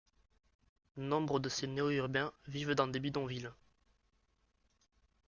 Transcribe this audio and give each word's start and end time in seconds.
Nombre 0.97 1.39
de 1.39 1.47
ces 1.47 1.67
néo-urbains 1.67 2.33
vivent 2.47 2.73
dans 2.73 2.87
des 2.87 2.99
bidonvilles. 2.99 3.51